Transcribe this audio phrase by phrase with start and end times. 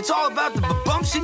[0.00, 1.18] Bumps.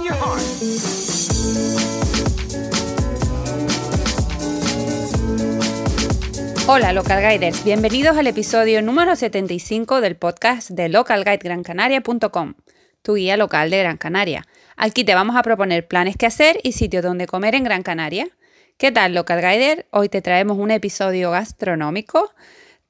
[6.69, 12.55] Hola Local Guiders, bienvenidos al episodio número 75 del podcast de localguidegrancanaria.com,
[13.01, 14.45] tu guía local de Gran Canaria.
[14.77, 18.29] Aquí te vamos a proponer planes que hacer y sitios donde comer en Gran Canaria.
[18.77, 19.87] ¿Qué tal Local Guider?
[19.91, 22.31] Hoy te traemos un episodio gastronómico.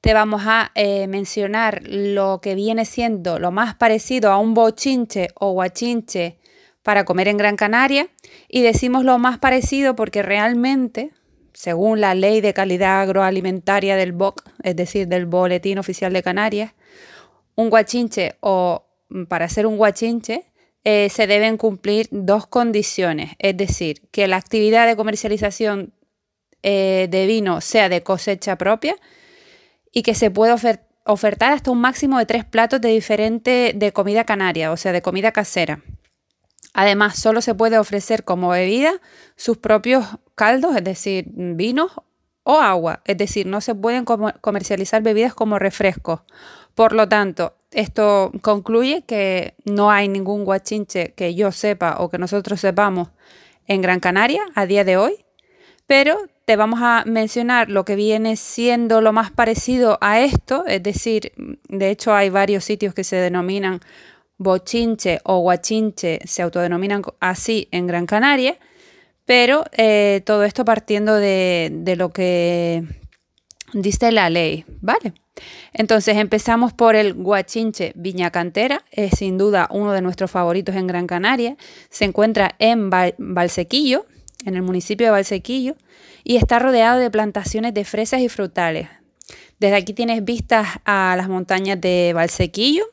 [0.01, 5.29] Te vamos a eh, mencionar lo que viene siendo lo más parecido a un bochinche
[5.35, 6.37] o guachinche
[6.83, 8.07] para comer en Gran Canaria.
[8.47, 11.11] Y decimos lo más parecido porque realmente
[11.57, 16.75] según la Ley de Calidad Agroalimentaria del BOC, es decir, del Boletín Oficial de Canarias,
[17.55, 20.43] un guachinche o mm, para ser un guachinche
[20.83, 25.93] eh, se deben cumplir dos condiciones, es decir, que la actividad de comercialización
[26.61, 28.95] eh, de vino sea de cosecha propia
[29.97, 30.55] y que se pueda
[31.05, 35.01] ofertar hasta un máximo de tres platos de diferente de comida canaria, o sea, de
[35.01, 35.81] comida casera.
[36.75, 39.01] Además, solo se puede ofrecer como bebida
[39.35, 41.93] sus propios caldos, es decir, vinos
[42.43, 43.01] o agua.
[43.05, 46.21] Es decir, no se pueden comercializar bebidas como refrescos.
[46.75, 52.19] Por lo tanto, esto concluye que no hay ningún guachinche que yo sepa o que
[52.19, 53.09] nosotros sepamos
[53.65, 55.25] en Gran Canaria a día de hoy,
[55.87, 60.83] pero te vamos a mencionar lo que viene siendo lo más parecido a esto, es
[60.83, 61.31] decir,
[61.67, 63.81] de hecho hay varios sitios que se denominan
[64.37, 68.57] bochinche o guachinche se autodenominan así en Gran Canaria,
[69.25, 72.83] pero eh, todo esto partiendo de, lo que
[73.73, 75.13] dice la ley, ¿vale?
[75.73, 80.87] Entonces empezamos por el guachinche Viña Cantera, es sin duda uno de nuestros favoritos en
[80.87, 81.57] Gran Canaria,
[81.89, 84.05] se encuentra en Valsequillo,
[84.47, 85.75] en el municipio de Valsequillo,
[86.23, 88.89] y está rodeado de plantaciones de fresas y frutales.
[89.59, 92.85] Desde aquí tienes vistas a las montañas de Valsequillo,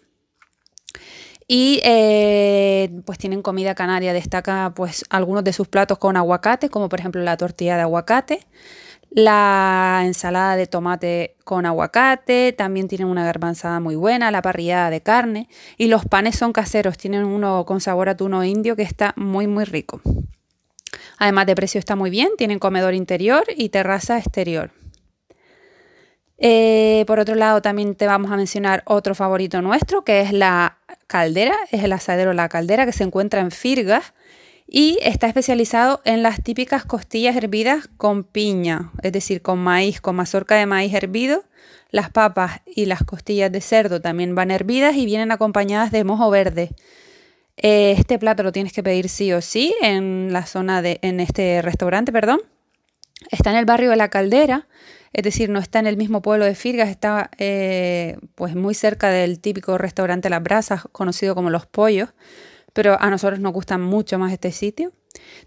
[1.46, 6.88] y eh, pues tienen comida canaria, destaca pues algunos de sus platos con aguacate, como
[6.88, 8.46] por ejemplo la tortilla de aguacate,
[9.10, 15.02] la ensalada de tomate con aguacate, también tienen una garbanzada muy buena, la parrillada de
[15.02, 19.12] carne y los panes son caseros, tienen uno con sabor a tuno indio que está
[19.16, 20.00] muy muy rico.
[21.18, 24.72] Además de precio está muy bien, tienen comedor interior y terraza exterior.
[26.38, 30.78] Eh, por otro lado, también te vamos a mencionar otro favorito nuestro, que es la
[31.06, 34.12] caldera, es el asadero La Caldera, que se encuentra en Firgas
[34.66, 40.16] y está especializado en las típicas costillas hervidas con piña, es decir, con maíz, con
[40.16, 41.44] mazorca de maíz hervido.
[41.90, 46.28] Las papas y las costillas de cerdo también van hervidas y vienen acompañadas de mojo
[46.30, 46.70] verde.
[47.56, 51.20] Eh, este plato lo tienes que pedir sí o sí en la zona de, en
[51.20, 52.40] este restaurante, perdón.
[53.30, 54.66] Está en el barrio de La Caldera
[55.14, 59.10] es decir, no está en el mismo pueblo de Firgas, está eh, pues muy cerca
[59.10, 62.12] del típico restaurante Las Brasas, conocido como Los Pollos,
[62.72, 64.92] pero a nosotros nos gusta mucho más este sitio.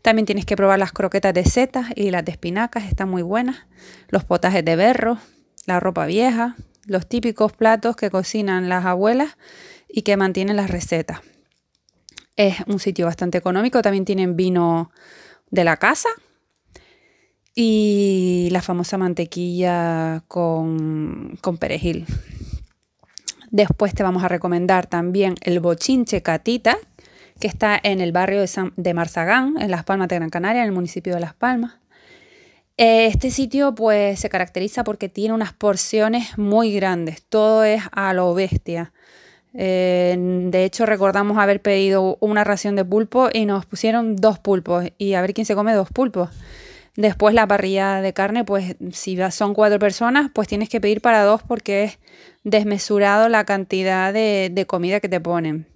[0.01, 3.67] También tienes que probar las croquetas de setas y las de espinacas, están muy buenas,
[4.07, 5.17] los potajes de berro,
[5.65, 9.37] la ropa vieja, los típicos platos que cocinan las abuelas
[9.89, 11.19] y que mantienen las recetas.
[12.37, 14.91] Es un sitio bastante económico, también tienen vino
[15.49, 16.09] de la casa,
[17.59, 22.05] y la famosa mantequilla con, perejil.
[23.49, 26.77] Después te vamos a recomendar también el bochinche Catita,
[27.39, 30.67] que está en el barrio de, de Marzagán, en Las Palmas de Gran Canaria, en
[30.67, 31.79] el municipio de Las Palmas.
[32.77, 38.35] Este sitio pues se caracteriza porque tiene unas porciones muy grandes, todo es a lo
[38.35, 38.93] bestia.
[39.59, 40.15] Eh,
[40.51, 45.15] de hecho recordamos haber pedido una ración de pulpo y nos pusieron dos pulpos y
[45.15, 46.29] a ver quién se come dos pulpos.
[46.95, 51.23] Después la parrilla de carne, pues si son cuatro personas, pues tienes que pedir para
[51.23, 51.99] dos porque es
[52.43, 55.67] desmesurado la cantidad de, comida que te ponen.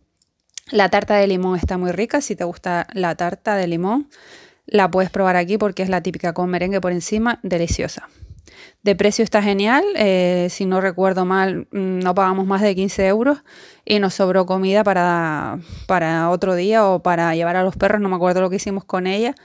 [0.72, 4.10] La tarta de limón está muy rica, si te gusta la tarta de limón,
[4.66, 8.10] la puedes probar aquí porque es la típica con merengue por encima, deliciosa.
[8.84, 13.08] De precio está genial, eh, si no recuerdo mal, mm, no pagamos más de 15
[13.08, 13.44] euros
[13.86, 18.10] y nos sobró comida para, para otro día o para llevar a los perros, no
[18.10, 19.36] me acuerdo lo que hicimos con ella,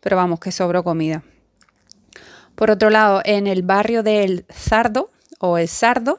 [0.00, 1.24] pero vamos, que sobró comida.
[2.54, 6.18] Por otro lado, en el barrio del Sardo o el Sardo,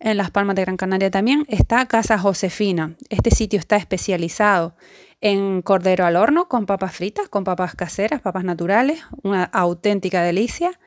[0.00, 2.94] en Las Palmas de Gran Canaria también, está Casa Josefina.
[3.10, 4.74] Este sitio está especializado
[5.20, 10.78] en cordero al horno con papas fritas, con papas caseras, papas naturales, una auténtica delicia.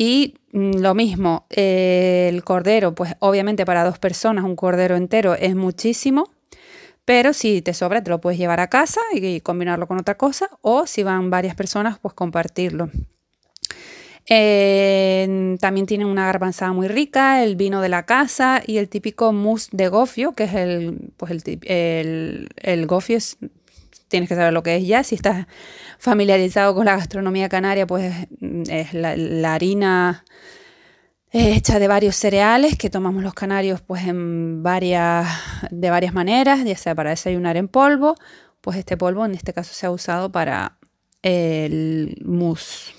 [0.00, 5.54] Y mm, lo mismo, el cordero, pues obviamente para dos personas un cordero entero es
[5.54, 6.30] muchísimo,
[7.04, 10.48] pero si te sobra, te lo puedes llevar a casa y combinarlo con otra cosa,
[10.62, 12.88] o si van varias personas, pues compartirlo.
[14.26, 19.68] también tienen una garbanzada muy rica, el vino de la casa y el típico mousse
[19.72, 23.18] de gofio, que es el, pues el, el, gofio,
[24.10, 25.02] tienes que saber lo que es ya.
[25.02, 25.46] Si estás
[25.98, 28.12] familiarizado con la gastronomía canaria, pues
[28.68, 30.24] es la, harina
[31.32, 35.28] hecha de varios cereales que tomamos los canarios pues en varias,
[35.70, 38.16] de varias maneras, ya sea para desayunar en polvo,
[38.60, 40.76] pues este polvo en este caso se ha usado para
[41.22, 42.94] el mousse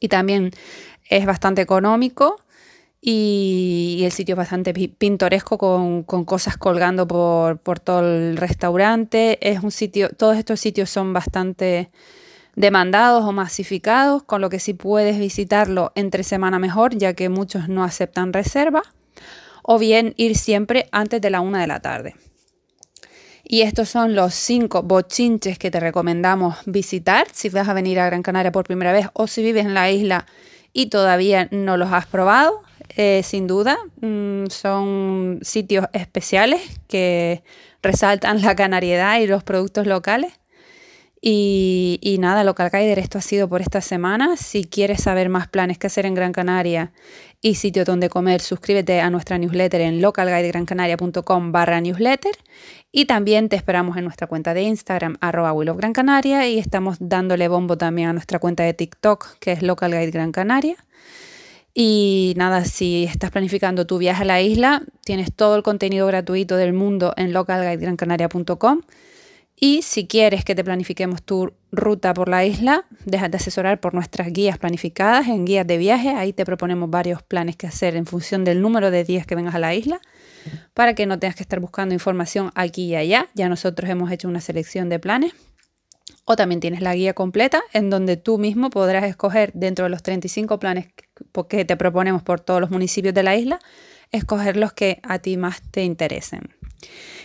[0.00, 0.50] y también
[1.08, 2.40] es bastante económico
[3.04, 9.38] y, el sitio es bastante pintoresco con, cosas colgando por, todo el restaurante.
[9.46, 11.90] Es un sitio, todos estos sitios son bastante
[12.54, 17.68] demandados o masificados, con lo que si puedes visitarlo entre semana mejor, ya que muchos
[17.68, 18.82] no aceptan reserva,
[19.64, 22.14] o bien ir siempre antes de la una de la tarde.
[23.42, 28.06] Y estos son los cinco bochinches que te recomendamos visitar si vas a venir a
[28.06, 30.26] Gran Canaria por primera vez o si vives en la isla
[30.72, 32.62] y todavía no los has probado.
[32.96, 37.42] Eh, sin duda, mm, son sitios especiales que
[37.82, 40.32] resaltan la canariedad y los productos locales.
[41.24, 44.36] Y, nada, Local Guider, esto ha sido por esta semana.
[44.36, 46.90] Si quieres saber más planes que hacer en Gran Canaria
[47.40, 52.32] y sitios donde comer, suscríbete a nuestra newsletter en localguidegrancanaria.com barra newsletter
[52.90, 57.46] y también te esperamos en nuestra cuenta de Instagram arroba Gran Canaria y estamos dándole
[57.46, 60.76] bombo también a nuestra cuenta de TikTok que es Local Guide Gran Canaria.
[61.74, 66.56] Y nada, si estás planificando tu viaje a la isla, tienes todo el contenido gratuito
[66.56, 68.82] del mundo en localguidegrancanaria.com
[69.64, 74.32] y si quieres que te planifiquemos tu ruta por la isla, déjate asesorar por nuestras
[74.32, 76.08] guías planificadas en guías de viaje.
[76.08, 79.54] Ahí te proponemos varios planes que hacer en función del número de días que vengas
[79.54, 80.00] a la isla,
[80.74, 83.28] para que no tengas que estar buscando información aquí y allá.
[83.34, 85.32] Ya nosotros hemos hecho una selección de planes.
[86.24, 90.02] O también tienes la guía completa en donde tú mismo podrás escoger dentro de los
[90.02, 90.88] 35 planes
[91.48, 93.58] que te proponemos por todos los municipios de la isla,
[94.10, 96.54] escoger los que a ti más te interesen.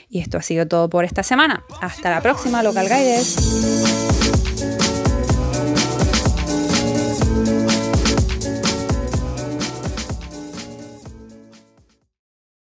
[0.09, 1.63] Y esto ha sido todo por esta semana.
[1.81, 3.87] Hasta la próxima, Local Guides.